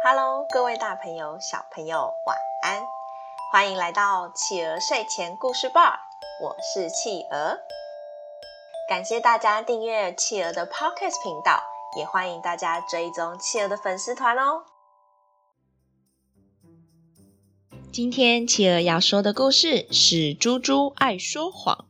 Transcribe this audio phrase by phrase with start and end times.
[0.00, 2.80] Hello，各位大朋友、小朋友，晚安！
[3.50, 5.98] 欢迎来到企鹅睡前故事吧，
[6.40, 7.58] 我是企鹅。
[8.88, 11.60] 感谢大家订阅企鹅的 Podcast 频道，
[11.96, 14.62] 也欢迎大家追踪企鹅的粉丝团哦。
[17.92, 21.86] 今天企鹅要说的故事是《猪猪爱说谎》，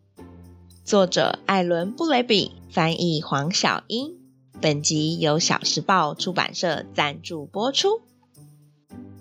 [0.83, 4.18] 作者艾伦·布雷比，翻译黄小英。
[4.61, 8.01] 本集由小时报出版社赞助播出。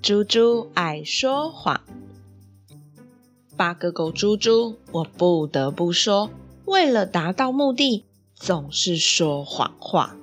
[0.02, 1.82] 猪猪爱说谎，
[3.55, 6.32] 八哥狗猪猪，我不得不说，
[6.66, 10.16] 为了达到目的，总是说谎话。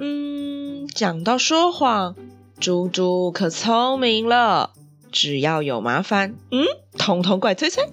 [0.00, 2.16] 嗯，讲到说谎，
[2.58, 4.72] 猪猪可聪明了，
[5.12, 6.66] 只要有麻烦，嗯，
[6.98, 7.88] 统统怪崔崔。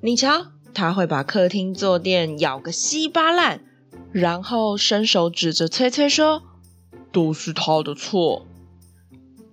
[0.00, 3.60] 你瞧，他会把客厅坐垫咬个稀巴烂。
[4.12, 6.42] 然后伸手指着崔崔说
[7.12, 8.46] ：“都是他的错。”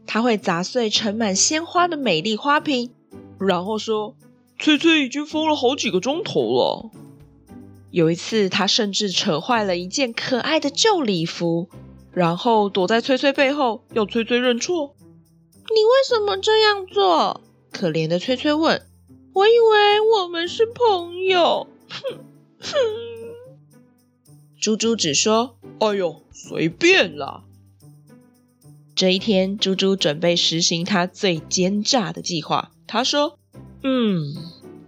[0.07, 2.91] 他会砸碎盛满鲜花的美丽花瓶，
[3.39, 4.16] 然后说
[4.58, 6.89] ：“崔崔已经疯了好几个钟头了。”
[7.91, 11.69] 有一次，他甚至扯坏了一件可爱的旧礼服，
[12.11, 14.95] 然后躲在崔崔背后要崔崔认错。
[15.69, 17.41] “你为什么这样做？”
[17.72, 18.81] 可怜的崔崔问。
[19.33, 22.19] “我以为我们是朋友。”哼
[22.59, 23.16] 哼。
[24.67, 27.45] 猪猪只说：“哎呦，随便啦。”
[28.93, 32.73] 这一天，猪猪准备实行他最奸诈的计划。
[32.85, 33.39] 他说
[33.81, 34.35] ：“嗯，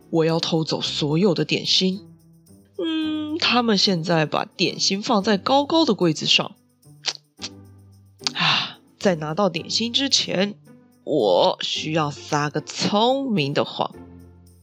[0.09, 2.01] 我要偷走所有的点心。
[2.77, 6.57] 嗯，他们现在把点心放在高高的柜子上。
[8.33, 10.55] 啊，在拿到点心之前，
[11.05, 13.95] 我需要撒个聪明的谎。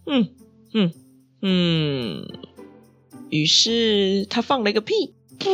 [0.05, 0.29] 嗯
[0.75, 0.93] 嗯
[1.41, 2.29] 嗯。”
[3.29, 5.49] 于是他放了一个屁，嗯，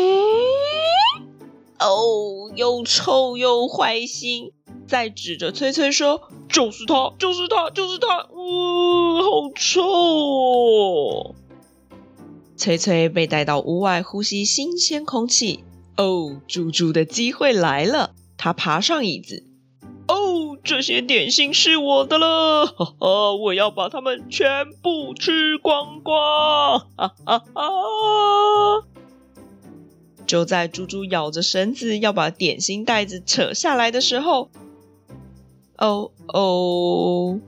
[1.81, 4.53] 哦，又臭又坏心，
[4.87, 11.35] 再指着崔崔说：“就是他，就是他，就是他，哇，嗯，好臭哦！”
[12.57, 15.65] 崔崔被带到屋外呼吸新鲜空气。
[15.97, 19.45] 哦，猪猪的机会来了，他爬上椅子。
[20.65, 28.85] 这些点心是我的了，哈哈，我要把它们全部吃光光，哈哈哈！
[30.25, 34.51] 就在猪猪咬着绳子要把点心袋子扯下来的时候，
[35.77, 37.41] 哦哦，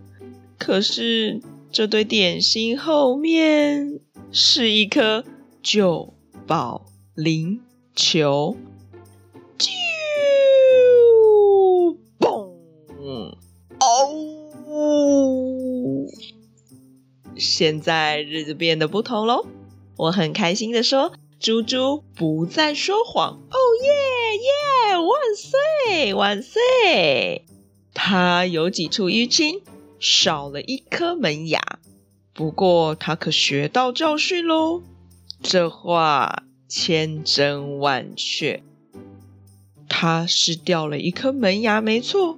[0.59, 4.01] 可是这堆点心后面
[4.33, 5.25] 是一颗
[5.63, 6.13] 旧
[6.47, 7.61] 保龄
[7.95, 8.57] 球。
[17.57, 19.47] 现在日子变得不同喽，
[19.97, 27.45] 我很开心的说：“猪猪不再说谎。”哦耶耶，万岁万岁！
[27.93, 29.63] 他有几处淤青，
[30.01, 31.63] 少了一颗门牙，
[32.33, 34.83] 不过他可学到教训喽。
[35.41, 38.65] 这话千真万确，
[39.89, 42.37] 他是掉了一颗门牙没错，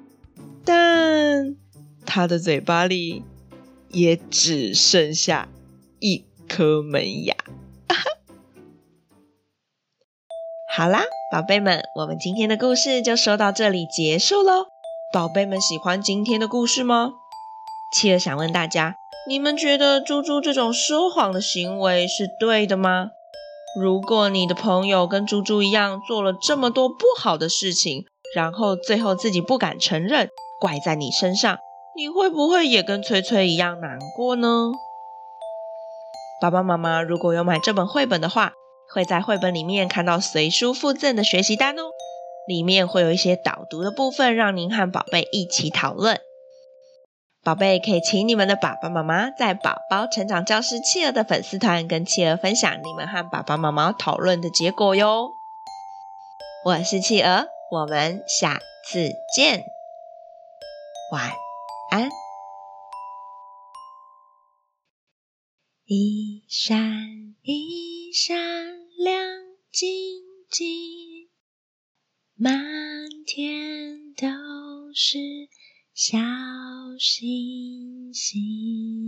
[0.62, 1.56] 但
[2.04, 3.22] 他的嘴巴里。
[3.90, 5.48] 也只剩下
[6.00, 7.34] 一颗门牙。
[10.76, 14.66] 好啦，宝贝们，我们今天的故事就说到这里结束喽。
[15.12, 17.12] 宝贝们喜欢今天的故事吗？
[17.94, 23.12] 企鹅想问大家，你们觉得猪猪这种说谎的行为是对的吗？
[23.80, 28.04] 如果你的朋友跟猪猪一样做了这么多不好的事情，
[28.34, 30.28] 然后最后自己不敢承认，
[30.60, 31.58] 怪在你身上。
[31.96, 34.70] 你会不会也跟崔崔一样难过呢？
[36.42, 38.52] 爸爸妈妈如果有买这本绘本的话，
[38.92, 41.84] 会在绘本里面看到随书附赠的学习单哦。
[42.46, 46.20] 里面会有一些导读的部分，让您和宝贝一起讨论。
[47.42, 55.30] 宝贝可以请你们的爸爸妈妈在宝宝成长教室企鹅的粉丝团跟企鹅分享你们和爸爸妈妈讨论的结果哟。
[56.66, 59.64] 我是企鹅，我们下次见，
[61.10, 61.30] 晚
[61.96, 62.10] 安。
[65.86, 68.36] 一闪一闪
[68.98, 69.18] 亮
[69.72, 69.88] 晶
[70.50, 71.30] 晶，
[72.34, 72.54] 满
[73.24, 74.26] 天都
[74.94, 75.18] 是
[75.94, 76.18] 小
[76.98, 79.05] 星星。